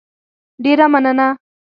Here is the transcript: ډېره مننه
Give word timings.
ډېره 0.63 0.85
مننه 0.93 1.27